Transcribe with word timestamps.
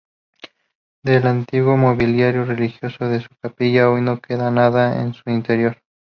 Del 1.03 1.27
antiguo 1.27 1.77
mobiliario 1.77 2.43
religioso 2.43 3.07
de 3.07 3.19
la 3.19 3.27
capilla 3.39 3.87
hoy 3.91 4.01
no 4.01 4.19
queda 4.19 4.49
nada 4.49 4.99
en 4.99 5.13
su 5.13 5.21
interior. 5.29 5.77